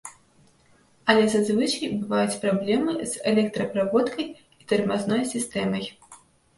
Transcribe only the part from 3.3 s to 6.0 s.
электраправодкай і тармазной сістэмай.